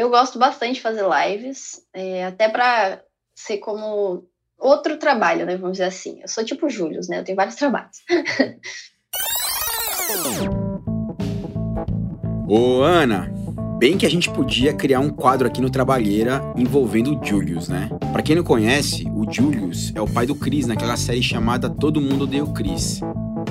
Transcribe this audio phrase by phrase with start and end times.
[0.00, 3.02] Eu gosto bastante de fazer lives, é, até para
[3.34, 4.24] ser como
[4.58, 5.58] outro trabalho, né?
[5.58, 6.22] Vamos dizer assim.
[6.22, 7.18] Eu sou tipo Július, né?
[7.18, 7.98] Eu tenho vários trabalhos.
[12.48, 13.30] Ô, Ana,
[13.78, 17.90] bem que a gente podia criar um quadro aqui no Trabalheira envolvendo o Julius, né?
[18.10, 22.00] Para quem não conhece, o Julius é o pai do Chris naquela série chamada Todo
[22.00, 23.02] Mundo Odeia o Chris.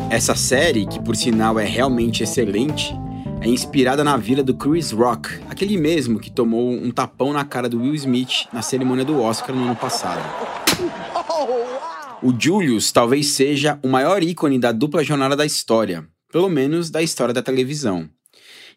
[0.09, 2.91] Essa série, que por sinal é realmente excelente,
[3.41, 7.69] é inspirada na vila do Chris Rock, aquele mesmo que tomou um tapão na cara
[7.69, 10.21] do Will Smith na cerimônia do Oscar no ano passado.
[12.21, 17.01] O Julius talvez seja o maior ícone da dupla jornada da história, pelo menos da
[17.01, 18.09] história da televisão.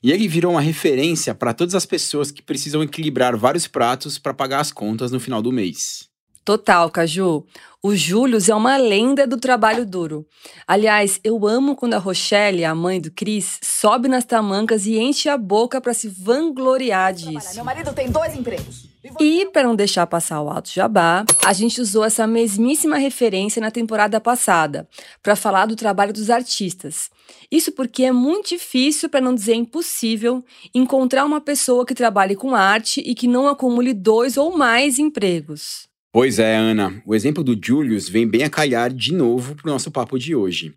[0.00, 4.34] E ele virou uma referência para todas as pessoas que precisam equilibrar vários pratos para
[4.34, 6.11] pagar as contas no final do mês.
[6.44, 7.46] Total, Caju.
[7.84, 10.24] O Július é uma lenda do trabalho duro.
[10.66, 15.28] Aliás, eu amo quando a Rochelle, a mãe do Cris, sobe nas tamancas e enche
[15.28, 17.56] a boca para se vangloriar disso.
[17.56, 18.88] Meu marido tem dois empregos.
[19.20, 23.70] E, para não deixar passar o alto jabá, a gente usou essa mesmíssima referência na
[23.70, 24.88] temporada passada,
[25.20, 27.10] para falar do trabalho dos artistas.
[27.50, 32.54] Isso porque é muito difícil, para não dizer impossível, encontrar uma pessoa que trabalhe com
[32.54, 35.90] arte e que não acumule dois ou mais empregos.
[36.14, 37.02] Pois é, Ana.
[37.06, 40.74] O exemplo do Julius vem bem a calhar de novo pro nosso papo de hoje.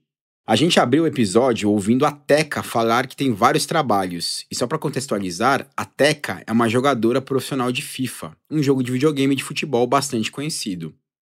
[0.48, 4.46] A gente abriu o episódio ouvindo a Teca falar que tem vários trabalhos.
[4.50, 8.94] E só para contextualizar, a Teca é uma jogadora profissional de FIFA, um jogo de
[8.94, 10.96] videogame de futebol bastante conhecido.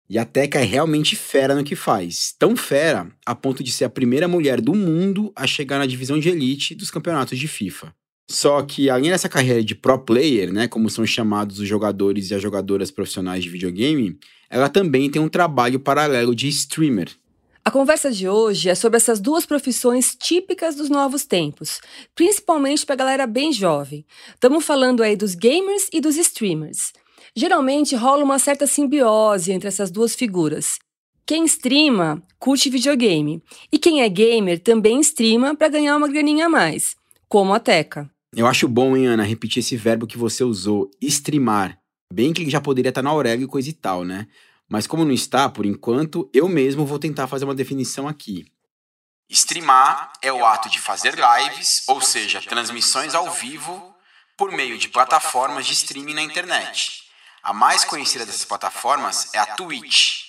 [0.10, 2.36] E a Teca é realmente fera no que faz.
[2.38, 6.20] Tão fera a ponto de ser a primeira mulher do mundo a chegar na divisão
[6.20, 7.96] de elite dos campeonatos de FIFA.
[8.30, 12.36] Só que além dessa carreira de pro player, né, como são chamados os jogadores e
[12.36, 14.18] as jogadoras profissionais de videogame,
[14.50, 17.10] ela também tem um trabalho paralelo de streamer.
[17.64, 21.82] A conversa de hoje é sobre essas duas profissões típicas dos novos tempos,
[22.14, 24.06] principalmente para a galera bem jovem.
[24.34, 26.94] Estamos falando aí dos gamers e dos streamers.
[27.36, 30.78] Geralmente rola uma certa simbiose entre essas duas figuras.
[31.26, 33.42] Quem streama curte videogame,
[33.72, 36.96] e quem é gamer também streama para ganhar uma graninha a mais,
[37.28, 38.15] como a Teca.
[38.36, 41.80] Eu acho bom, hein, Ana, repetir esse verbo que você usou, streamar.
[42.14, 44.28] Bem que ele já poderia estar na Aurélio e coisa e tal, né?
[44.68, 48.46] Mas como não está, por enquanto, eu mesmo vou tentar fazer uma definição aqui.
[49.30, 53.96] Streamar é o ato de fazer lives, ou seja, transmissões ao vivo,
[54.38, 57.04] por meio de plataformas de streaming na internet.
[57.42, 60.26] A mais conhecida dessas plataformas é a Twitch.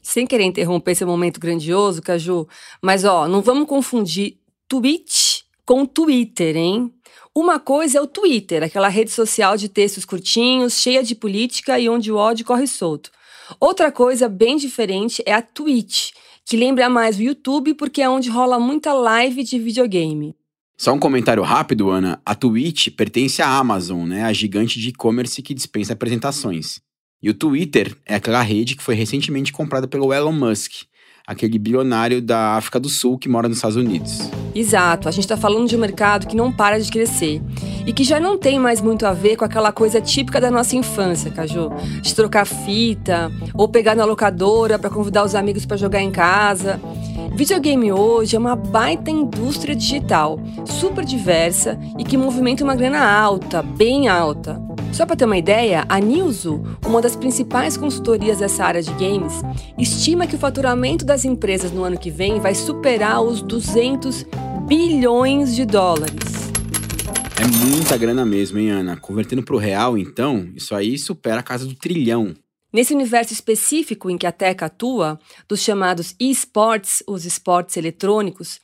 [0.00, 2.48] Sem querer interromper esse momento grandioso, Caju,
[2.80, 4.38] mas ó, não vamos confundir
[4.68, 5.31] Twitch
[5.66, 6.92] com Twitter, hein?
[7.34, 11.88] Uma coisa é o Twitter, aquela rede social de textos curtinhos, cheia de política e
[11.88, 13.10] onde o ódio corre solto.
[13.58, 16.10] Outra coisa bem diferente é a Twitch,
[16.44, 20.34] que lembra mais o YouTube porque é onde rola muita live de videogame.
[20.76, 22.20] Só um comentário rápido, Ana.
[22.24, 24.24] A Twitch pertence à Amazon, né?
[24.24, 26.80] A gigante de e-commerce que dispensa apresentações.
[27.22, 30.82] E o Twitter é aquela rede que foi recentemente comprada pelo Elon Musk
[31.26, 34.30] aquele bilionário da África do Sul que mora nos Estados Unidos.
[34.54, 37.40] Exato, a gente está falando de um mercado que não para de crescer
[37.86, 40.76] e que já não tem mais muito a ver com aquela coisa típica da nossa
[40.76, 41.70] infância, Caju,
[42.02, 46.80] de trocar fita ou pegar na locadora para convidar os amigos para jogar em casa.
[47.34, 53.62] Videogame hoje é uma baita indústria digital, super diversa e que movimenta uma grana alta,
[53.62, 54.71] bem alta.
[54.92, 59.32] Só para ter uma ideia, a Nilzo, uma das principais consultorias dessa área de games,
[59.78, 64.26] estima que o faturamento das empresas no ano que vem vai superar os 200
[64.68, 66.52] bilhões de dólares.
[67.40, 68.96] É muita grana mesmo, hein, Ana?
[68.98, 72.34] Convertendo para o real, então, isso aí supera a casa do trilhão.
[72.70, 78.60] Nesse universo específico em que a Teca atua, dos chamados esports, os esportes eletrônicos,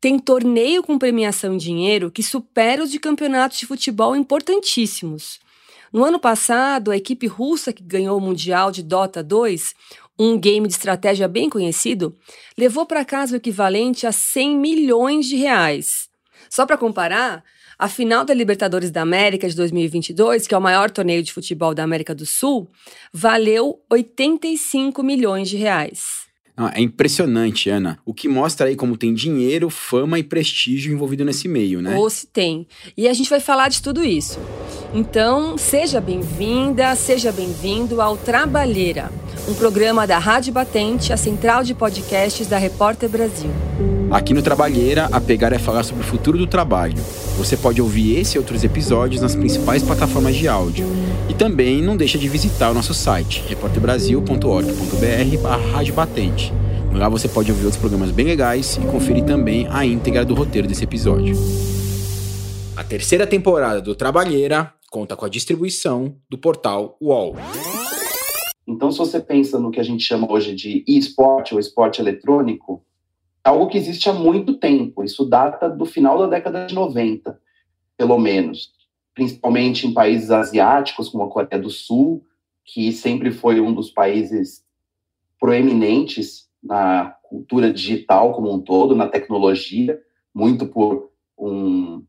[0.00, 5.40] tem torneio com premiação em dinheiro que supera os de campeonatos de futebol importantíssimos.
[5.92, 9.74] No ano passado, a equipe russa que ganhou o Mundial de Dota 2,
[10.18, 12.16] um game de estratégia bem conhecido,
[12.56, 16.08] levou para casa o equivalente a 100 milhões de reais.
[16.48, 17.44] Só para comparar,
[17.78, 21.74] a final da Libertadores da América de 2022, que é o maior torneio de futebol
[21.74, 22.70] da América do Sul,
[23.12, 26.31] valeu 85 milhões de reais.
[26.74, 27.98] É impressionante, Ana.
[28.04, 31.96] O que mostra aí como tem dinheiro, fama e prestígio envolvido nesse meio, né?
[31.96, 32.66] Ou se tem.
[32.96, 34.38] E a gente vai falar de tudo isso.
[34.92, 39.10] Então, seja bem-vinda, seja bem-vindo ao Trabalheira,
[39.48, 43.50] um programa da Rádio Batente, a central de podcasts da Repórter Brasil.
[44.12, 46.98] Aqui no Trabalheira, a pegada é falar sobre o futuro do trabalho.
[47.38, 50.86] Você pode ouvir esse e outros episódios nas principais plataformas de áudio.
[51.30, 56.52] E também não deixa de visitar o nosso site, repórterbrasil.org.br Batente.
[56.92, 60.68] Lá você pode ouvir outros programas bem legais e conferir também a íntegra do roteiro
[60.68, 61.34] desse episódio.
[62.76, 67.34] A terceira temporada do Trabalheira conta com a distribuição do portal UOL.
[68.68, 72.84] Então, se você pensa no que a gente chama hoje de e-sport ou esporte eletrônico,
[73.44, 75.02] algo que existe há muito tempo.
[75.02, 77.38] Isso data do final da década de 90,
[77.96, 78.72] pelo menos.
[79.14, 82.24] Principalmente em países asiáticos, como a Coreia do Sul,
[82.64, 84.64] que sempre foi um dos países
[85.38, 90.00] proeminentes na cultura digital como um todo, na tecnologia,
[90.32, 92.04] muito por um,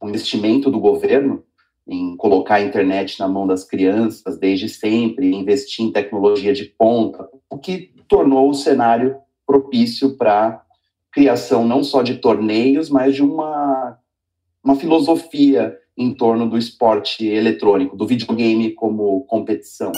[0.00, 1.42] um investimento do governo
[1.86, 7.28] em colocar a internet na mão das crianças desde sempre, investir em tecnologia de ponta,
[7.50, 9.16] o que tornou o cenário
[9.46, 10.63] propício para
[11.14, 13.96] criação não só de torneios, mas de uma,
[14.62, 19.92] uma filosofia em torno do esporte eletrônico, do videogame como competição.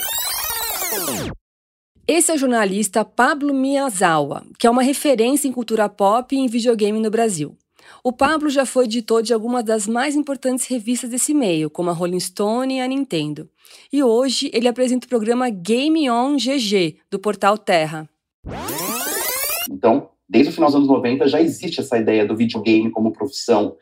[2.07, 6.47] Esse é o jornalista Pablo Miyazawa, que é uma referência em cultura pop e em
[6.47, 7.57] videogame no Brasil.
[8.05, 11.93] O Pablo já foi editor de algumas das mais importantes revistas desse meio, como a
[11.93, 13.49] Rolling Stone e a Nintendo.
[13.93, 18.09] E hoje ele apresenta o programa Game On GG, do portal Terra.
[19.71, 23.77] Então, desde o final dos anos 90 já existe essa ideia do videogame como profissão,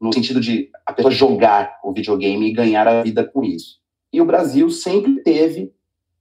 [0.00, 3.78] no sentido de a pessoa jogar o videogame e ganhar a vida com isso.
[4.12, 5.72] E o Brasil sempre teve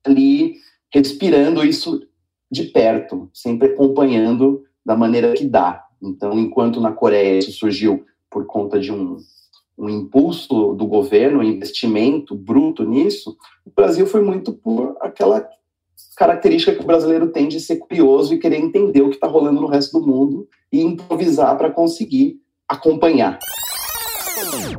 [0.03, 0.55] ali
[0.93, 2.07] respirando isso
[2.49, 5.83] de perto, sempre acompanhando da maneira que dá.
[6.01, 9.17] Então, enquanto na Coreia isso surgiu por conta de um,
[9.77, 13.35] um impulso do governo, um investimento bruto nisso,
[13.65, 15.47] o Brasil foi muito por aquela
[16.15, 19.61] característica que o brasileiro tem de ser curioso e querer entender o que está rolando
[19.61, 22.37] no resto do mundo e improvisar para conseguir
[22.67, 23.39] acompanhar.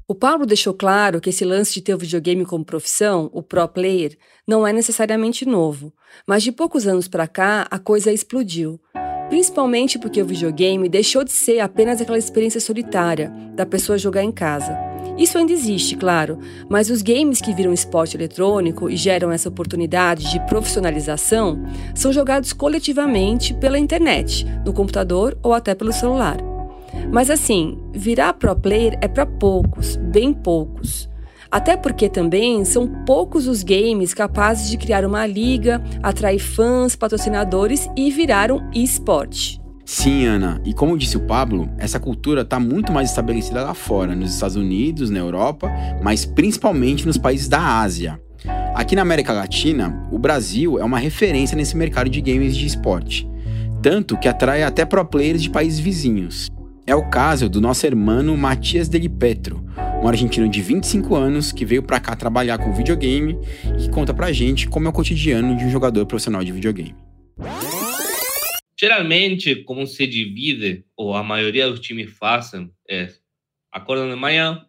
[0.09, 3.67] O Pablo deixou claro que esse lance de ter o videogame como profissão, o pro
[3.67, 4.17] player,
[4.47, 5.93] não é necessariamente novo,
[6.27, 8.81] mas de poucos anos para cá a coisa explodiu.
[9.29, 14.31] Principalmente porque o videogame deixou de ser apenas aquela experiência solitária da pessoa jogar em
[14.31, 14.86] casa.
[15.19, 20.31] Isso ainda existe, claro, mas os games que viram esporte eletrônico e geram essa oportunidade
[20.31, 21.65] de profissionalização
[21.95, 26.37] são jogados coletivamente pela internet, no computador ou até pelo celular.
[27.11, 31.09] Mas assim, virar pro player é para poucos, bem poucos.
[31.51, 37.89] Até porque também são poucos os games capazes de criar uma liga, atrair fãs, patrocinadores
[37.97, 39.66] e virar um esporte.
[39.89, 40.61] Sim, Ana.
[40.65, 44.57] E como disse o Pablo, essa cultura está muito mais estabelecida lá fora, nos Estados
[44.57, 45.71] Unidos, na Europa,
[46.03, 48.21] mas principalmente nos países da Ásia.
[48.75, 53.31] Aqui na América Latina, o Brasil é uma referência nesse mercado de games de esporte.
[53.81, 56.49] Tanto que atrai até pro players de países vizinhos.
[56.85, 59.65] É o caso do nosso irmão Matias Deli Petro,
[60.03, 63.39] um argentino de 25 anos que veio para cá trabalhar com videogame
[63.79, 67.06] e que conta pra gente como é o cotidiano de um jogador profissional de videogame.
[68.87, 73.13] Geralmente, como se divide, ou a maioria dos times fazem, é
[73.73, 74.65] acordam de manhã,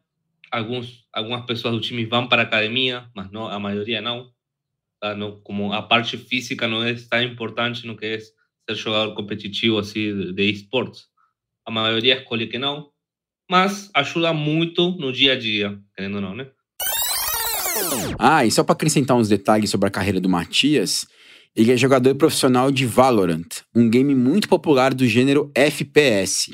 [0.52, 4.31] alguns, algumas pessoas do time vão para a academia, mas não, a maioria não.
[5.00, 5.16] Tá?
[5.16, 5.40] não.
[5.42, 10.34] Como a parte física não é tão importante no que é ser jogador competitivo assim,
[10.34, 11.08] de esportes
[11.68, 12.90] a maioria escolhe que não,
[13.52, 16.48] mas ajuda muito no dia a dia, querendo ou não, né?
[18.18, 21.06] Ah, e só para acrescentar uns detalhes sobre a carreira do Matias,
[21.54, 26.51] ele é jogador profissional de Valorant, um game muito popular do gênero FPS.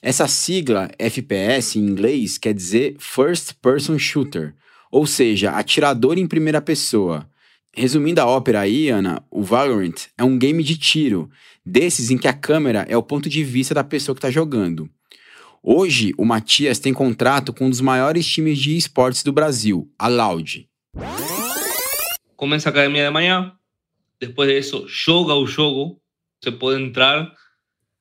[0.00, 4.54] Essa sigla FPS em inglês quer dizer First Person Shooter,
[4.88, 7.28] ou seja, atirador em primeira pessoa.
[7.74, 11.28] Resumindo a ópera aí, Ana, o Valorant é um game de tiro,
[11.66, 14.88] desses em que a câmera é o ponto de vista da pessoa que está jogando.
[15.60, 20.06] Hoje, o Matias tem contrato com um dos maiores times de esportes do Brasil, a
[20.06, 20.68] Loud.
[22.36, 23.52] Começa a academia de manhã,
[24.20, 25.99] depois disso, joga o jogo.
[26.42, 27.34] Você pode entrar,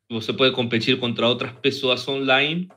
[0.09, 2.69] você pode competir contra outras pessoas online,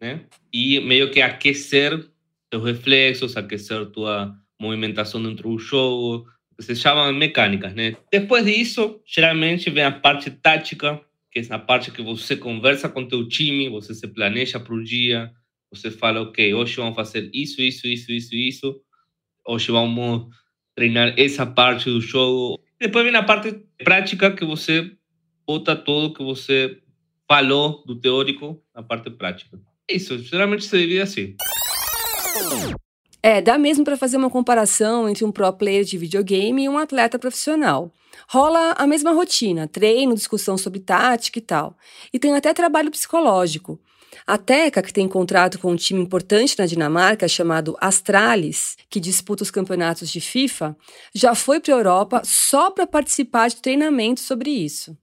[0.00, 0.26] né?
[0.52, 2.08] E meio que aquecer
[2.52, 6.26] seus reflexos, aquecer tua movimentação dentro do jogo,
[6.60, 7.96] se chamam mecânicas, né?
[8.10, 13.06] Depois disso, geralmente vem a parte tática, que é a parte que você conversa com
[13.06, 15.32] teu time, você se planeja para o dia,
[15.70, 18.80] você fala, ok, hoje vamos fazer isso, isso, isso, isso, isso,
[19.46, 20.26] hoje vamos
[20.74, 22.62] treinar essa parte do jogo.
[22.82, 24.90] Depois vem a parte prática, que você
[25.46, 26.78] bota tudo que você
[27.28, 29.56] falou do teórico na parte prática.
[29.88, 31.36] Isso, geralmente se divide assim.
[33.22, 36.76] É, dá mesmo para fazer uma comparação entre um pro player de videogame e um
[36.76, 37.92] atleta profissional.
[38.28, 41.76] Rola a mesma rotina, treino, discussão sobre tática e tal.
[42.12, 43.78] E tem até trabalho psicológico.
[44.26, 49.42] A Teca, que tem contrato com um time importante na Dinamarca chamado Astralis, que disputa
[49.42, 50.76] os campeonatos de FIFA,
[51.14, 54.96] já foi para a Europa só para participar de treinamentos sobre isso.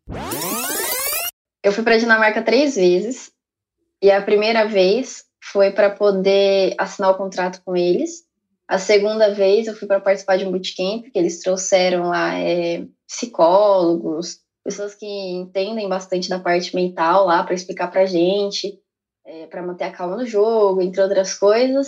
[1.64, 3.32] Eu fui para a Dinamarca três vezes
[4.02, 8.24] e a primeira vez foi para poder assinar o contrato com eles.
[8.68, 12.86] A segunda vez eu fui para participar de um bootcamp que eles trouxeram lá é,
[13.08, 18.80] psicólogos, pessoas que entendem bastante da parte mental lá para explicar para gente,
[19.30, 21.88] é, para manter a calma no jogo, entre outras coisas.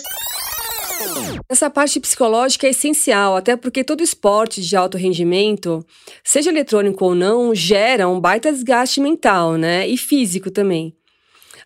[1.48, 5.84] Essa parte psicológica é essencial, até porque todo esporte de alto rendimento,
[6.22, 9.88] seja eletrônico ou não, gera um baita desgaste mental, né?
[9.88, 10.96] E físico também.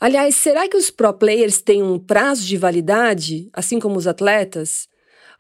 [0.01, 4.89] Aliás, será que os pro players têm um prazo de validade, assim como os atletas?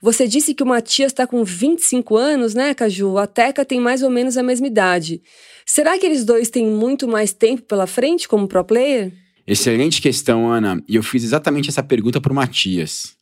[0.02, 3.16] Você disse que o Matias está com 25 anos, né, Caju?
[3.16, 5.22] A Teca tem mais ou menos a mesma idade.
[5.64, 9.25] Será que eles dois têm muito mais tempo pela frente como pro player?
[9.46, 10.82] Excelente questão, Ana.
[10.88, 13.16] E eu fiz exatamente essa pergunta para o Matias.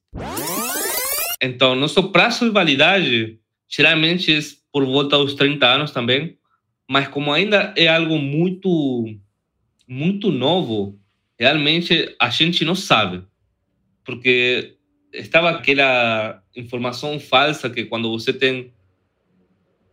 [1.42, 3.38] Então, nosso prazo de validade
[3.68, 4.40] geralmente é
[4.72, 6.38] por volta aos 30 anos também,
[6.88, 9.04] mas como ainda é algo muito,
[9.86, 10.98] muito novo,
[11.38, 13.22] realmente a gente não sabe.
[14.04, 14.76] Porque
[15.12, 18.72] estava aquela informação falsa que quando você tem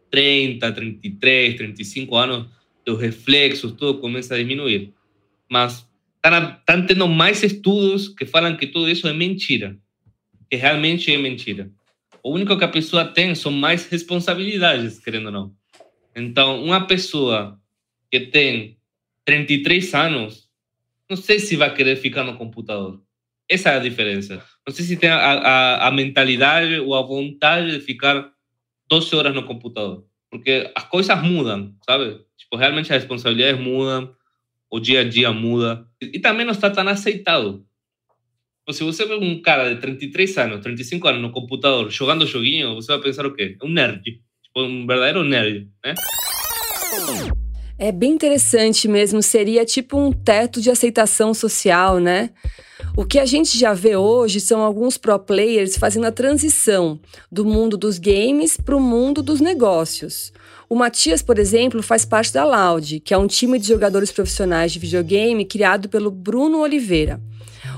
[0.09, 2.47] 30, 33, 35 anos,
[2.87, 4.93] os reflexos, tudo começa a diminuir.
[5.49, 5.87] Mas
[6.23, 9.77] estão tendo mais estudos que falam que tudo isso é mentira
[10.51, 11.71] que realmente é mentira.
[12.21, 15.55] O único que a pessoa tem são mais responsabilidades, querendo ou não.
[16.13, 17.57] Então, uma pessoa
[18.11, 18.77] que tem
[19.23, 20.49] 33 anos,
[21.09, 23.01] não sei se vai querer ficar no computador.
[23.49, 24.43] Essa é a diferença.
[24.67, 28.29] Não sei se tem a, a, a mentalidade ou a vontade de ficar
[28.89, 30.05] 12 horas no computador.
[30.29, 32.19] Porque as coisas mudam, sabe?
[32.37, 34.13] Tipo, realmente as responsabilidades mudam,
[34.71, 35.85] o dia a dia muda.
[36.01, 37.65] E também não está tão aceitado.
[38.71, 42.93] Se você vê um cara de 33 anos, 35 anos no computador jogando joguinho, você
[42.93, 43.57] vai pensar o quê?
[43.61, 44.01] É um nerd.
[44.01, 45.93] Tipo, um verdadeiro nerd, né?
[47.77, 52.29] É bem interessante mesmo, seria tipo um teto de aceitação social, né?
[52.95, 56.99] O que a gente já vê hoje são alguns pro players fazendo a transição
[57.31, 60.31] do mundo dos games para o mundo dos negócios.
[60.71, 64.71] O Matias, por exemplo, faz parte da Loud, que é um time de jogadores profissionais
[64.71, 67.19] de videogame criado pelo Bruno Oliveira.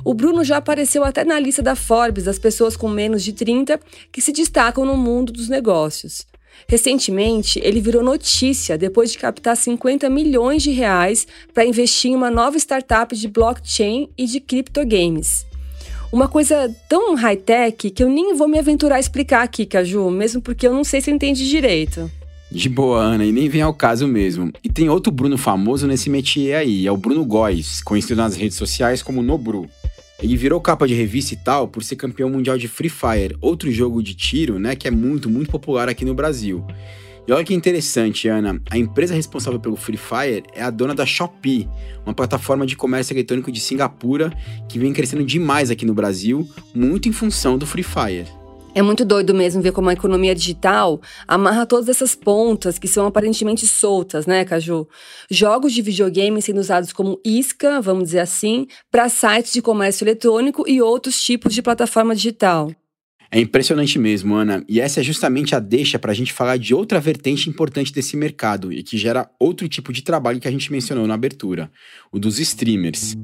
[0.05, 3.79] O Bruno já apareceu até na lista da Forbes das pessoas com menos de 30
[4.11, 6.27] que se destacam no mundo dos negócios.
[6.67, 12.29] Recentemente, ele virou notícia depois de captar 50 milhões de reais para investir em uma
[12.29, 15.47] nova startup de blockchain e de criptogames.
[16.11, 20.43] Uma coisa tão high-tech que eu nem vou me aventurar a explicar aqui, Caju, mesmo
[20.43, 22.07] porque eu não sei se entende direito.
[22.53, 24.53] De boa, Ana, e nem vem ao caso mesmo.
[24.63, 28.55] E tem outro Bruno famoso nesse métier aí, é o Bruno Góes, conhecido nas redes
[28.55, 29.67] sociais como Nobru.
[30.21, 33.71] Ele virou capa de revista e tal por ser campeão mundial de Free Fire, outro
[33.71, 36.63] jogo de tiro, né, que é muito, muito popular aqui no Brasil.
[37.27, 41.07] E olha que interessante, Ana, a empresa responsável pelo Free Fire é a dona da
[41.07, 41.67] Shopee,
[42.05, 44.31] uma plataforma de comércio eletrônico de Singapura
[44.69, 48.42] que vem crescendo demais aqui no Brasil, muito em função do Free Fire.
[48.75, 53.05] É muito doido mesmo ver como a economia digital amarra todas essas pontas que são
[53.05, 54.87] aparentemente soltas, né, Caju?
[55.29, 60.67] Jogos de videogame sendo usados como isca, vamos dizer assim, para sites de comércio eletrônico
[60.67, 62.71] e outros tipos de plataforma digital.
[63.29, 64.63] É impressionante mesmo, Ana.
[64.67, 68.17] E essa é justamente a deixa para a gente falar de outra vertente importante desse
[68.17, 71.71] mercado e que gera outro tipo de trabalho que a gente mencionou na abertura:
[72.11, 73.15] o dos streamers.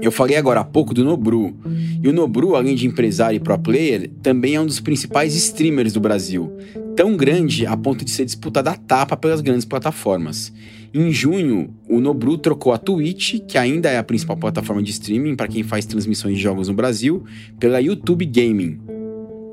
[0.00, 1.54] Eu falei agora há pouco do Nobru.
[2.02, 5.92] E o Nobru, além de empresário e pro player, também é um dos principais streamers
[5.92, 6.52] do Brasil.
[6.96, 10.52] Tão grande a ponto de ser disputada a tapa pelas grandes plataformas.
[10.92, 15.36] Em junho, o Nobru trocou a Twitch, que ainda é a principal plataforma de streaming
[15.36, 17.24] para quem faz transmissões de jogos no Brasil,
[17.58, 18.80] pela YouTube Gaming.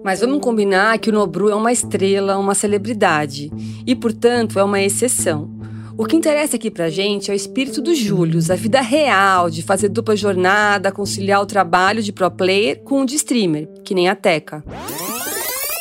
[0.03, 3.51] Mas vamos combinar que o Nobru é uma estrela, uma celebridade,
[3.85, 5.54] e portanto é uma exceção.
[5.97, 9.63] O que interessa aqui pra gente é o espírito do Július, a vida real de
[9.63, 14.09] fazer dupla jornada, conciliar o trabalho de pro player com o de streamer, que nem
[14.09, 14.61] a Teca.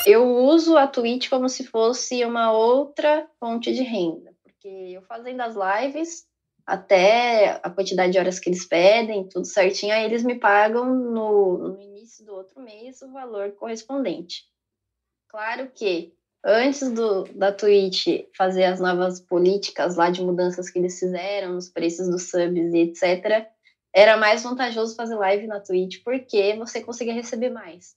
[0.06, 5.40] Eu uso a Twitch como se fosse uma outra fonte de renda, porque eu fazendo
[5.40, 6.24] as lives,
[6.64, 11.58] até a quantidade de horas que eles pedem, tudo certinho, aí eles me pagam no,
[11.58, 14.44] no início do outro mês o valor correspondente.
[15.28, 16.12] Claro que
[16.44, 21.68] antes do, da Twitch fazer as novas políticas lá de mudanças que eles fizeram nos
[21.68, 23.48] preços dos subs e etc.,
[23.92, 27.96] era mais vantajoso fazer live na Twitch porque você conseguia receber mais.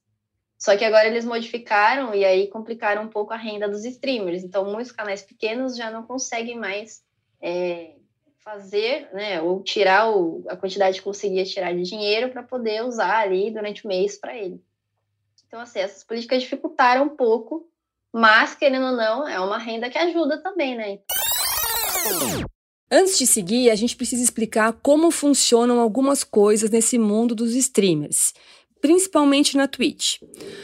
[0.58, 4.44] Só que agora eles modificaram e aí complicaram um pouco a renda dos streamers.
[4.44, 7.04] Então, muitos canais pequenos já não conseguem mais
[7.42, 7.96] é,
[8.40, 13.20] fazer, né, ou tirar o, a quantidade que conseguia tirar de dinheiro para poder usar
[13.20, 14.64] ali durante o mês para ele.
[15.48, 17.70] Então, assim, essas políticas dificultaram um pouco
[18.18, 20.98] mas, querendo ou não, é uma renda que ajuda também, né?
[22.92, 28.34] Antes de seguir, a gente precisa explicar como funcionam algumas coisas nesse mundo dos streamers.
[28.82, 30.18] principalmente na Twitch.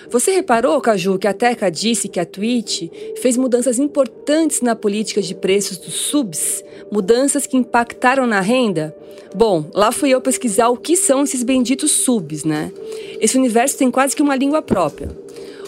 [0.09, 2.83] Você reparou, Caju, que a Teca disse que a Twitch
[3.21, 8.95] fez mudanças importantes na política de preços dos subs, mudanças que impactaram na renda?
[9.35, 12.71] Bom, lá fui eu pesquisar o que são esses benditos subs, né?
[13.19, 15.09] Esse universo tem quase que uma língua própria.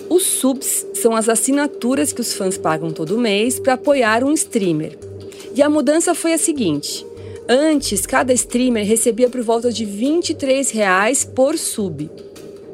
[0.09, 4.97] Os subs são as assinaturas que os fãs pagam todo mês para apoiar um streamer.
[5.55, 7.05] E a mudança foi a seguinte:
[7.47, 12.09] antes, cada streamer recebia por volta de 23 reais por sub.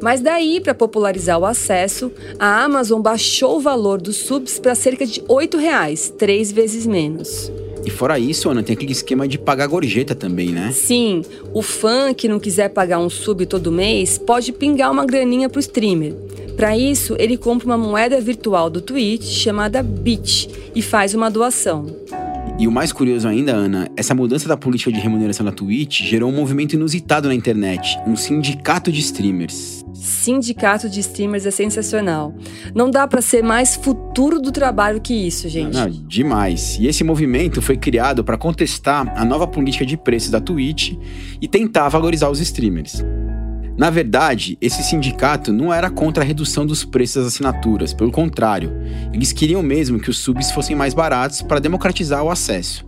[0.01, 5.05] Mas daí, para popularizar o acesso, a Amazon baixou o valor dos subs para cerca
[5.05, 7.51] de 8 reais, três vezes menos.
[7.85, 10.71] E fora isso, Ana, tem aquele esquema de pagar gorjeta também, né?
[10.71, 11.23] Sim,
[11.53, 15.59] o fã que não quiser pagar um sub todo mês pode pingar uma graninha pro
[15.59, 16.13] streamer.
[16.62, 21.88] Para isso, ele compra uma moeda virtual do Twitch chamada Bit e faz uma doação.
[22.60, 26.30] E o mais curioso ainda, Ana, essa mudança da política de remuneração da Twitch gerou
[26.30, 29.84] um movimento inusitado na internet, um sindicato de streamers.
[29.96, 32.32] Sindicato de streamers é sensacional.
[32.75, 35.74] Não dá para ser mais futuro do trabalho que isso, gente.
[35.74, 36.77] Não, não, demais.
[36.80, 40.94] E esse movimento foi criado para contestar a nova política de preços da Twitch
[41.41, 43.03] e tentar valorizar os streamers.
[43.81, 48.71] Na verdade, esse sindicato não era contra a redução dos preços das assinaturas, pelo contrário,
[49.11, 52.85] eles queriam mesmo que os subs fossem mais baratos para democratizar o acesso.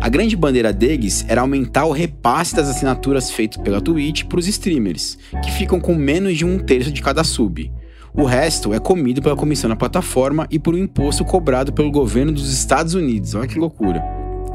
[0.00, 4.48] A grande bandeira deles era aumentar o repasse das assinaturas feito pela Twitch para os
[4.48, 7.70] streamers, que ficam com menos de um terço de cada sub.
[8.12, 12.32] O resto é comido pela comissão da plataforma e por um imposto cobrado pelo governo
[12.32, 13.36] dos Estados Unidos.
[13.36, 14.02] Olha que loucura.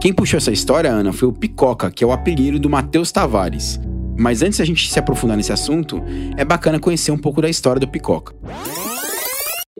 [0.01, 3.79] Quem puxou essa história, Ana, foi o Picoca, que é o apelido do Matheus Tavares.
[4.19, 6.03] Mas antes da gente se aprofundar nesse assunto,
[6.35, 8.35] é bacana conhecer um pouco da história do Picoca.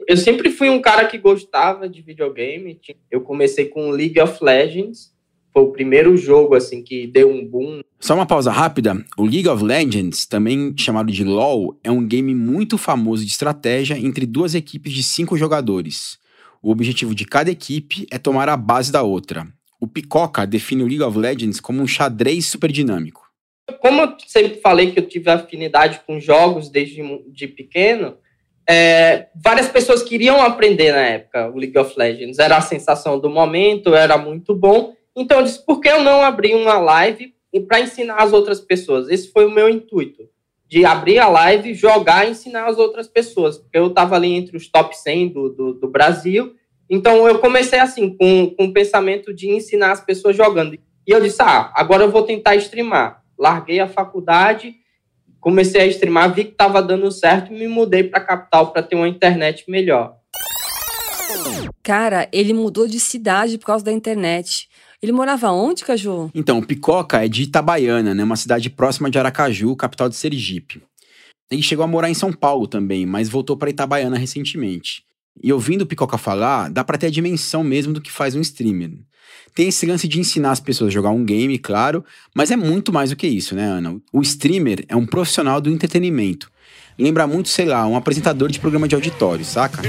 [0.08, 2.80] Eu sempre fui um cara que gostava de videogame.
[3.10, 5.12] Eu comecei com League of Legends.
[5.52, 7.82] Foi o primeiro jogo assim que deu um boom.
[8.00, 9.04] Só uma pausa rápida.
[9.18, 13.98] O League of Legends, também chamado de LoL, é um game muito famoso de estratégia
[13.98, 16.18] entre duas equipes de cinco jogadores.
[16.62, 19.46] O objetivo de cada equipe é tomar a base da outra.
[19.78, 23.29] O Picoca define o League of Legends como um xadrez super dinâmico
[23.78, 28.16] como eu sempre falei que eu tive afinidade com jogos desde de pequeno,
[28.68, 32.38] é, várias pessoas queriam aprender na época o League of Legends.
[32.38, 34.94] Era a sensação do momento, era muito bom.
[35.16, 37.34] Então eu disse, por que eu não abrir uma live
[37.66, 39.08] para ensinar as outras pessoas?
[39.08, 40.22] Esse foi o meu intuito,
[40.68, 43.58] de abrir a live, jogar e ensinar as outras pessoas.
[43.58, 46.54] Porque eu estava ali entre os top 100 do, do, do, Brasil.
[46.88, 50.74] Então eu comecei assim, com, com o pensamento de ensinar as pessoas jogando.
[50.74, 54.74] E eu disse, ah, agora eu vou tentar streamar larguei a faculdade,
[55.40, 58.82] comecei a streamar, vi que estava dando certo e me mudei para a capital para
[58.82, 60.16] ter uma internet melhor.
[61.82, 64.68] Cara, ele mudou de cidade por causa da internet.
[65.02, 66.30] Ele morava onde, Caju?
[66.34, 68.22] Então, Picoca é de Itabaiana, né?
[68.22, 70.82] Uma cidade próxima de Aracaju, capital de Sergipe.
[71.50, 75.02] Ele chegou a morar em São Paulo também, mas voltou para Itabaiana recentemente.
[75.42, 78.40] E ouvindo o Picoca falar, dá para ter a dimensão mesmo do que faz um
[78.40, 78.90] streamer.
[79.54, 82.92] Tem esse lance de ensinar as pessoas a jogar um game, claro, mas é muito
[82.92, 84.00] mais do que isso, né, Ana?
[84.12, 86.50] O streamer é um profissional do entretenimento.
[86.98, 89.82] Lembra muito, sei lá, um apresentador de programa de auditório, saca?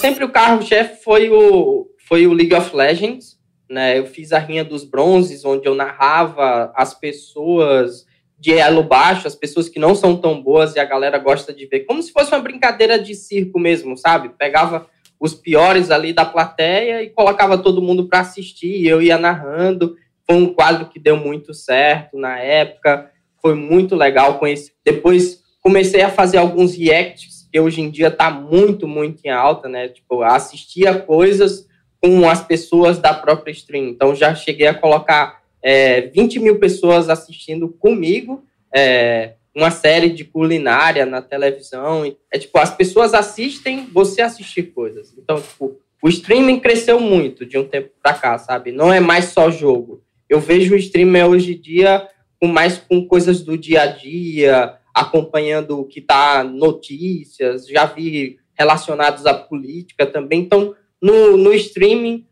[0.00, 3.38] Sempre o carro-chefe foi o, foi o League of Legends,
[3.70, 3.98] né?
[3.98, 8.06] Eu fiz a Rinha dos Bronzes, onde eu narrava as pessoas
[8.38, 11.66] de elo baixo, as pessoas que não são tão boas e a galera gosta de
[11.66, 14.30] ver, como se fosse uma brincadeira de circo mesmo, sabe?
[14.38, 14.86] Pegava
[15.18, 19.96] os piores ali da plateia e colocava todo mundo para assistir, e eu ia narrando.
[20.24, 23.10] Foi um quadro que deu muito certo na época,
[23.42, 24.72] foi muito legal conhecer.
[24.84, 29.68] Depois comecei a fazer alguns reacts, que hoje em dia está muito, muito em alta,
[29.68, 29.88] né?
[29.88, 31.66] Tipo, assistia coisas
[32.00, 33.86] com as pessoas da própria stream.
[33.88, 38.44] Então já cheguei a colocar é, 20 mil pessoas assistindo comigo
[38.74, 42.04] é, uma série de culinária na televisão.
[42.30, 45.14] É tipo, as pessoas assistem você assistir coisas.
[45.16, 48.70] Então, tipo, o streaming cresceu muito de um tempo para cá, sabe?
[48.70, 50.02] Não é mais só jogo.
[50.28, 52.08] Eu vejo o streaming hoje em dia
[52.40, 58.38] com mais com coisas do dia a dia, acompanhando o que tá notícias, já vi
[58.56, 60.40] relacionados à política também.
[60.40, 62.26] Então, no, no streaming,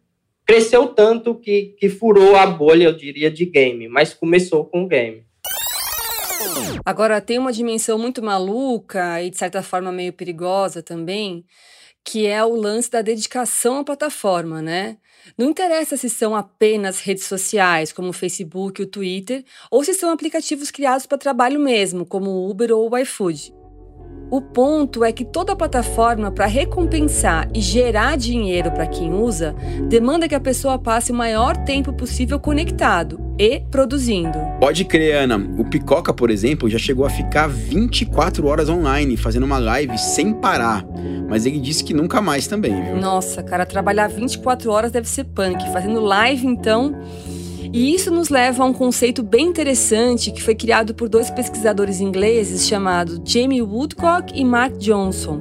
[0.47, 5.27] cresceu tanto que, que furou a bolha, eu diria, de game, mas começou com game.
[6.85, 11.45] Agora, tem uma dimensão muito maluca e, de certa forma, meio perigosa também,
[12.05, 14.97] que é o lance da dedicação à plataforma, né?
[15.37, 20.11] Não interessa se são apenas redes sociais, como o Facebook o Twitter, ou se são
[20.11, 23.53] aplicativos criados para trabalho mesmo, como o Uber ou o iFood.
[24.29, 29.55] O ponto é que toda plataforma, para recompensar e gerar dinheiro para quem usa,
[29.89, 34.37] demanda que a pessoa passe o maior tempo possível conectado e produzindo.
[34.59, 35.37] Pode crer, Ana.
[35.59, 40.33] O Picoca, por exemplo, já chegou a ficar 24 horas online fazendo uma live sem
[40.33, 40.85] parar.
[41.29, 42.97] Mas ele disse que nunca mais também, viu?
[42.97, 45.71] Nossa, cara, trabalhar 24 horas deve ser punk.
[45.73, 46.97] Fazendo live, então.
[47.72, 52.00] E isso nos leva a um conceito bem interessante que foi criado por dois pesquisadores
[52.00, 55.40] ingleses chamados Jamie Woodcock e Mark Johnson.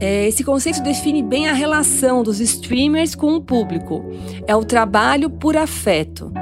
[0.00, 4.04] É, esse conceito define bem a relação dos streamers com o público.
[4.46, 6.32] É o trabalho por afeto.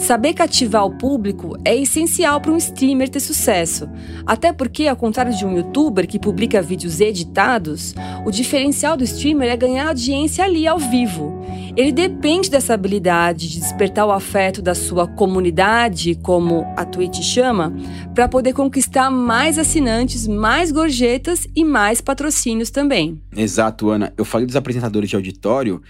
[0.00, 3.86] Saber cativar o público é essencial para um streamer ter sucesso.
[4.24, 9.50] Até porque, ao contrário de um youtuber que publica vídeos editados, o diferencial do streamer
[9.50, 11.38] é ganhar audiência ali ao vivo.
[11.76, 17.72] Ele depende dessa habilidade de despertar o afeto da sua comunidade, como a Twitch chama,
[18.14, 23.20] para poder conquistar mais assinantes, mais gorjetas e mais patrocínios também.
[23.36, 24.12] Exato, Ana.
[24.16, 25.80] Eu falei dos apresentadores de auditório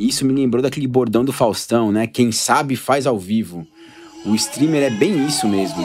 [0.00, 2.06] e isso me lembrou daquele bordão do Faustão, né?
[2.06, 3.68] Quem sabe faz ao vivo.
[4.24, 5.76] O streamer é bem isso mesmo.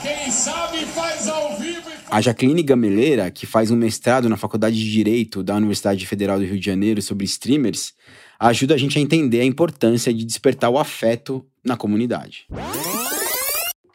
[0.00, 1.86] Quem sabe faz ao vivo.
[2.10, 6.46] A Jaqueline Gameleira, que faz um mestrado na Faculdade de Direito da Universidade Federal do
[6.46, 7.92] Rio de Janeiro sobre streamers,
[8.40, 12.46] ajuda a gente a entender a importância de despertar o afeto na comunidade.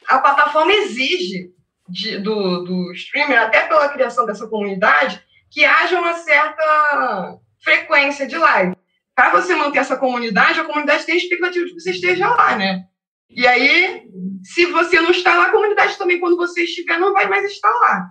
[0.08, 1.50] A plataforma exige
[1.90, 8.38] de, do, do streamer, até pela criação dessa comunidade, que haja uma certa frequência de
[8.38, 8.83] live.
[9.16, 12.84] Para você manter essa comunidade, a comunidade tem expectativa de que você esteja lá, né?
[13.30, 14.08] E aí,
[14.44, 17.72] se você não está lá, a comunidade também, quando você estiver, não vai mais estar
[17.72, 18.10] lá.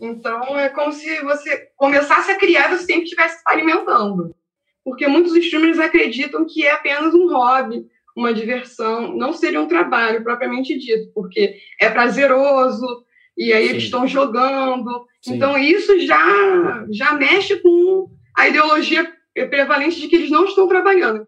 [0.00, 4.34] Então, é como se você começasse a criar e você sempre estivesse alimentando
[4.84, 7.86] porque muitos streamers acreditam que é apenas um hobby,
[8.16, 12.86] uma diversão, não seria um trabalho propriamente dito, porque é prazeroso
[13.36, 13.70] e aí Sim.
[13.70, 15.06] eles estão jogando.
[15.22, 15.36] Sim.
[15.36, 19.10] Então isso já já mexe com a ideologia
[19.48, 21.26] prevalente de que eles não estão trabalhando.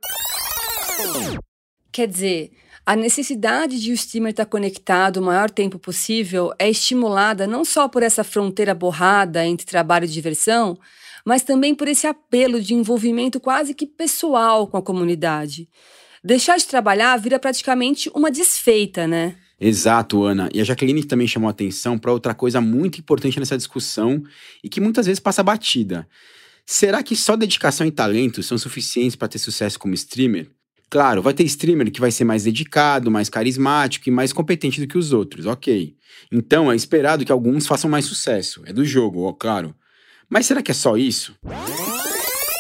[1.91, 2.51] Quer dizer,
[2.85, 7.89] a necessidade de o streamer estar conectado o maior tempo possível é estimulada não só
[7.89, 10.77] por essa fronteira borrada entre trabalho e diversão,
[11.25, 15.69] mas também por esse apelo de envolvimento quase que pessoal com a comunidade.
[16.25, 19.37] Deixar de trabalhar vira praticamente uma desfeita, né?
[19.61, 20.49] Exato, Ana.
[20.53, 24.25] E a Jaqueline também chamou atenção para outra coisa muito importante nessa discussão
[24.63, 26.09] e que muitas vezes passa batida.
[26.65, 30.49] Será que só dedicação e talento são suficientes para ter sucesso como streamer?
[30.89, 34.87] Claro, vai ter streamer que vai ser mais dedicado, mais carismático e mais competente do
[34.87, 35.97] que os outros, ok.
[36.31, 38.63] Então é esperado que alguns façam mais sucesso.
[38.67, 39.75] É do jogo, ó, claro.
[40.29, 41.35] Mas será que é só isso?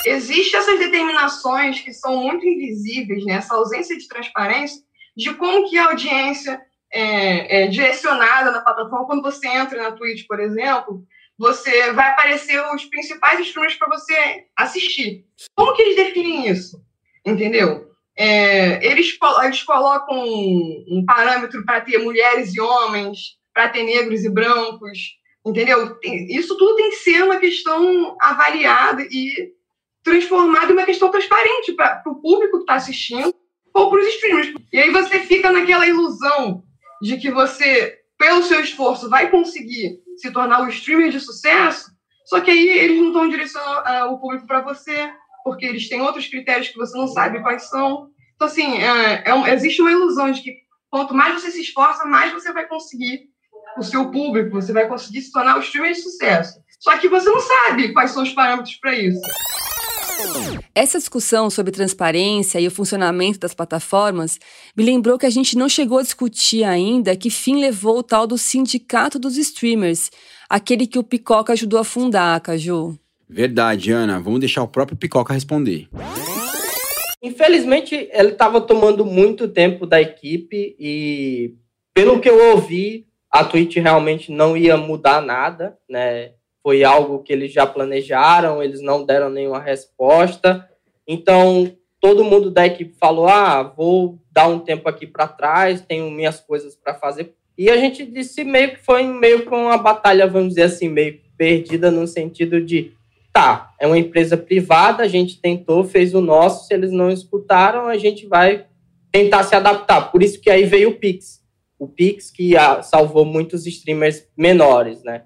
[0.06, 3.34] Existem essas determinações que são muito invisíveis, né?
[3.34, 4.80] essa ausência de transparência,
[5.16, 6.60] de como que a audiência
[6.92, 9.06] é, é direcionada na plataforma.
[9.06, 11.04] Quando você entra na Twitch, por exemplo,
[11.42, 15.24] você vai aparecer os principais streamers para você assistir.
[15.56, 16.80] Como que eles definem isso?
[17.26, 17.90] Entendeu?
[18.16, 24.24] É, eles, eles colocam um, um parâmetro para ter mulheres e homens, para ter negros
[24.24, 25.98] e brancos, Entendeu?
[26.28, 29.52] Isso tudo tem que ser uma questão avaliada e
[30.04, 33.34] transformada em uma questão transparente para o público que está assistindo
[33.74, 34.54] ou para os streamers.
[34.72, 36.62] E aí você fica naquela ilusão
[37.00, 41.90] de que você, pelo seu esforço, vai conseguir se tornar um streamer de sucesso,
[42.24, 45.12] só que aí eles não estão direcionando uh, o público para você,
[45.44, 48.08] porque eles têm outros critérios que você não sabe quais são.
[48.36, 50.56] Então, assim, é, é um, existe uma ilusão de que
[50.88, 53.28] quanto mais você se esforça, mais você vai conseguir
[53.76, 56.60] o seu público, você vai conseguir se tornar um streamer de sucesso.
[56.78, 59.20] Só que você não sabe quais são os parâmetros para isso.
[60.74, 64.38] Essa discussão sobre transparência e o funcionamento das plataformas
[64.76, 68.26] me lembrou que a gente não chegou a discutir ainda que fim levou o tal
[68.26, 70.10] do sindicato dos streamers,
[70.48, 72.98] aquele que o Picoca ajudou a fundar, Caju.
[73.28, 74.20] Verdade, Ana.
[74.20, 75.88] Vamos deixar o próprio Picoca responder.
[77.22, 81.54] Infelizmente, ele estava tomando muito tempo da equipe e,
[81.94, 86.32] pelo que eu ouvi, a Twitch realmente não ia mudar nada, né?
[86.62, 90.68] Foi algo que eles já planejaram, eles não deram nenhuma resposta.
[91.06, 96.10] Então, todo mundo da equipe falou: "Ah, vou dar um tempo aqui para trás, tenho
[96.10, 97.34] minhas coisas para fazer".
[97.56, 101.20] E a gente disse meio que foi meio com uma batalha, vamos dizer assim, meio
[101.36, 102.92] perdida no sentido de
[103.32, 107.86] tá, é uma empresa privada, a gente tentou, fez o nosso, se eles não escutaram,
[107.86, 108.66] a gente vai
[109.10, 110.12] tentar se adaptar.
[110.12, 111.42] Por isso que aí veio o Pix
[111.82, 115.24] o Pix que a, salvou muitos streamers menores, né?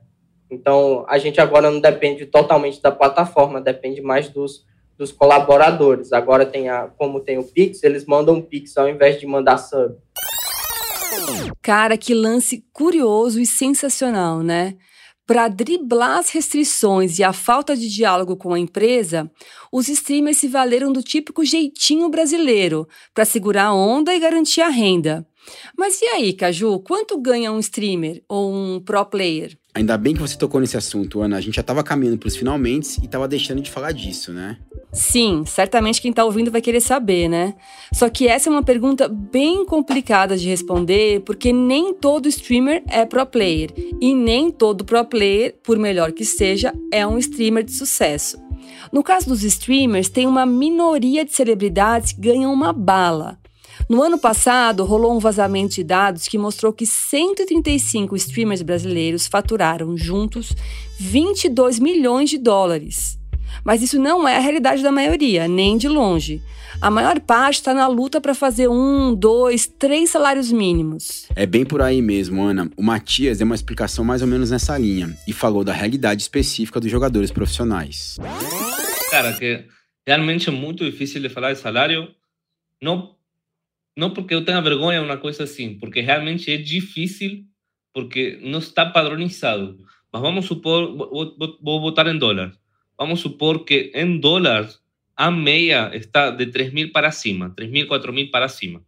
[0.51, 4.65] Então, a gente agora não depende totalmente da plataforma, depende mais dos,
[4.97, 6.13] dos colaboradores.
[6.13, 9.59] Agora, tem a, como tem o Pix, eles mandam um Pix ao invés de mandar
[9.59, 9.97] sub.
[11.61, 14.77] Cara, que lance curioso e sensacional, né?
[15.27, 19.29] Para driblar as restrições e a falta de diálogo com a empresa,
[19.73, 24.69] os streamers se valeram do típico jeitinho brasileiro para segurar a onda e garantir a
[24.69, 25.27] renda.
[25.77, 29.57] Mas e aí, Caju, quanto ganha um streamer ou um pro player?
[29.77, 31.37] Ainda bem que você tocou nesse assunto, Ana.
[31.37, 34.57] A gente já estava caminhando para os finalmente e estava deixando de falar disso, né?
[34.91, 37.55] Sim, certamente quem está ouvindo vai querer saber, né?
[37.93, 43.05] Só que essa é uma pergunta bem complicada de responder, porque nem todo streamer é
[43.05, 47.73] pro player e nem todo pro player, por melhor que seja, é um streamer de
[47.73, 48.39] sucesso.
[48.91, 53.39] No caso dos streamers, tem uma minoria de celebridades que ganham uma bala.
[53.89, 59.97] No ano passado, rolou um vazamento de dados que mostrou que 135 streamers brasileiros faturaram
[59.97, 60.53] juntos
[60.99, 63.17] 22 milhões de dólares.
[63.65, 66.43] Mas isso não é a realidade da maioria, nem de longe.
[66.81, 71.27] A maior parte está na luta para fazer um, dois, três salários mínimos.
[71.37, 72.69] É bem por aí mesmo, Ana.
[72.77, 76.81] O Matias deu uma explicação mais ou menos nessa linha e falou da realidade específica
[76.81, 78.17] dos jogadores profissionais.
[79.13, 79.65] Cara, que
[80.07, 82.09] realmente é muito difícil de falar de salário,
[82.83, 83.16] não
[83.97, 87.45] não porque eu tenha vergonha uma coisa assim, porque realmente é difícil,
[87.95, 89.79] porque não está padronizado.
[90.13, 92.53] Mas vamos supor, vou, vou, vou botar dólar.
[92.99, 94.69] Vamos supor que em dólar
[95.17, 98.83] a meia está de 3 mil para cima, 3 mil, 4 mil para cima.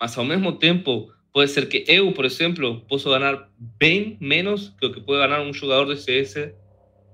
[0.00, 4.86] Mas ao mesmo tempo, pode ser que eu, por exemplo, possa ganhar bem menos que
[4.86, 6.50] o que pode ganhar um jogador de CS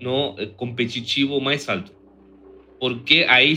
[0.00, 1.92] no eh, competitivo mais alto.
[2.78, 3.55] Porque aí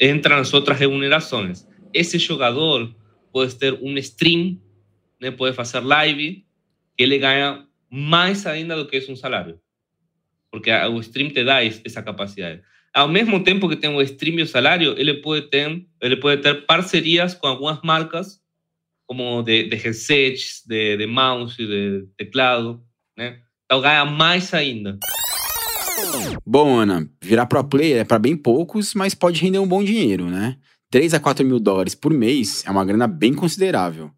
[0.00, 1.66] entram as outras remunerações.
[1.92, 2.94] Esse jogador
[3.36, 4.58] pode ter um stream,
[5.20, 6.42] né, pode fazer live,
[6.96, 9.60] ele ganha mais ainda do que um salário.
[10.50, 12.62] Porque o stream te dá essa capacidade.
[12.94, 16.40] Ao mesmo tempo que tem o stream e o salário, ele pode ter, ele pode
[16.40, 18.40] ter parcerias com algumas marcas,
[19.06, 22.82] como de, de headsets, de, de mouse, de teclado,
[23.18, 23.40] né?
[23.66, 24.98] Então ganha mais ainda.
[26.46, 30.24] Bom, Ana, virar pro player é para bem poucos, mas pode render um bom dinheiro,
[30.24, 30.56] né?
[30.96, 34.10] 3 a 4 mil dólares por mês é uma grana bem considerável.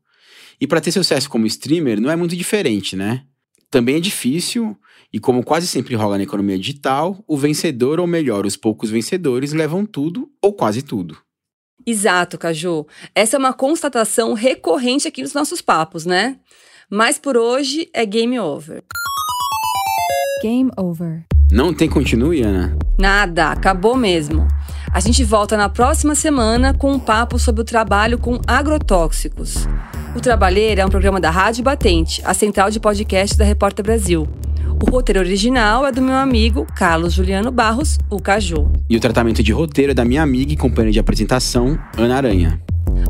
[0.61, 3.25] E para ter sucesso como streamer não é muito diferente, né?
[3.69, 4.79] Também é difícil,
[5.13, 9.53] e como quase sempre rola na economia digital, o vencedor, ou melhor, os poucos vencedores,
[9.53, 11.19] levam tudo ou quase tudo.
[11.85, 12.87] Exato, Caju.
[13.13, 16.39] Essa é uma constatação recorrente aqui nos nossos papos, né?
[16.89, 18.85] Mas por hoje é game over.
[20.45, 21.27] Game over.
[21.51, 22.77] Não tem continue, Ana?
[22.99, 24.47] Nada, acabou mesmo.
[24.93, 29.67] A gente volta na próxima semana com um papo sobre o trabalho com agrotóxicos.
[30.15, 34.29] O Trabalheira é um programa da Rádio Batente, a central de podcast da Repórter Brasil.
[34.83, 38.71] O roteiro original é do meu amigo Carlos Juliano Barros, o Caju.
[38.89, 42.61] E o tratamento de roteiro é da minha amiga e companheira de apresentação, Ana Aranha.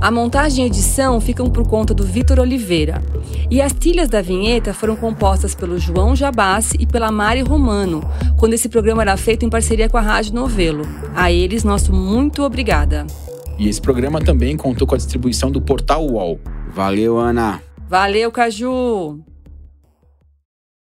[0.01, 3.03] A montagem e edição ficam por conta do Vitor Oliveira.
[3.51, 8.01] E as trilhas da vinheta foram compostas pelo João Jabassi e pela Mari Romano,
[8.39, 10.83] quando esse programa era feito em parceria com a Rádio Novelo.
[11.15, 13.07] A eles, nosso muito obrigada.
[13.59, 16.39] E esse programa também contou com a distribuição do Portal UOL.
[16.73, 17.61] Valeu, Ana!
[17.89, 19.28] Valeu, Caju!